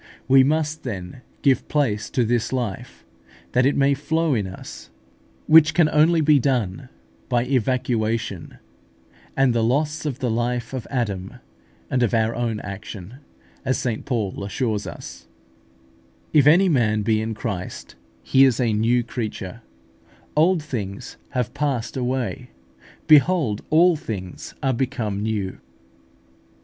We 0.27 0.43
must 0.43 0.81
then 0.81 1.21
give 1.43 1.67
place 1.67 2.09
to 2.09 2.25
this 2.25 2.51
life, 2.51 3.05
that 3.51 3.67
it 3.67 3.77
may 3.77 3.93
flow 3.93 4.33
in 4.33 4.47
us, 4.47 4.89
which 5.45 5.75
can 5.75 5.87
only 5.89 6.21
be 6.21 6.39
done 6.39 6.89
by 7.29 7.45
evacuation, 7.45 8.57
and 9.37 9.53
the 9.53 9.63
loss 9.63 10.03
of 10.07 10.17
the 10.17 10.31
life 10.31 10.73
of 10.73 10.87
Adam 10.89 11.35
and 11.87 12.01
of 12.01 12.15
our 12.15 12.33
own 12.33 12.59
action, 12.61 13.17
as 13.63 13.77
St 13.77 14.03
Paul 14.03 14.43
assures 14.43 14.87
us: 14.87 15.27
"If 16.33 16.47
any 16.47 16.67
man 16.67 17.03
be 17.03 17.21
in 17.21 17.35
Christ, 17.35 17.93
he 18.23 18.43
is 18.43 18.59
a 18.59 18.73
new 18.73 19.03
creature: 19.03 19.61
old 20.35 20.63
things 20.63 21.17
are 21.35 21.43
passed 21.43 21.95
away; 21.95 22.49
behold 23.05 23.61
all 23.69 23.95
things 23.95 24.55
are 24.63 24.73
become 24.73 25.21
new" 25.21 25.49
(2 25.49 25.57
Cor. 25.57 25.61